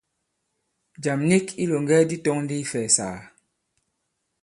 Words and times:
Jàm 1.03 1.19
nik 1.29 1.47
i 1.55 1.55
ilòŋgɛ 1.63 1.97
di 2.09 2.17
tɔ̄ŋ 2.23 2.37
ndi 2.43 2.55
ifɛ̀ɛ̀sàgà. 2.63 3.21